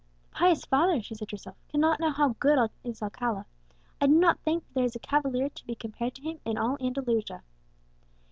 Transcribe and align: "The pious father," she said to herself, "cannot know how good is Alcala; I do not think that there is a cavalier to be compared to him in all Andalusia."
"The 0.23 0.29
pious 0.37 0.65
father," 0.65 0.99
she 0.99 1.13
said 1.13 1.27
to 1.27 1.35
herself, 1.35 1.57
"cannot 1.69 1.99
know 1.99 2.09
how 2.09 2.29
good 2.39 2.71
is 2.83 3.03
Alcala; 3.03 3.45
I 4.01 4.07
do 4.07 4.13
not 4.13 4.39
think 4.39 4.65
that 4.65 4.73
there 4.73 4.83
is 4.83 4.95
a 4.95 4.99
cavalier 4.99 5.47
to 5.49 5.65
be 5.67 5.75
compared 5.75 6.15
to 6.15 6.23
him 6.23 6.39
in 6.43 6.57
all 6.57 6.75
Andalusia." 6.81 7.43